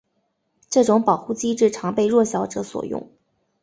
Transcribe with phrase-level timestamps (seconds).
[0.67, 3.11] 这种保护机制常被弱小者所用。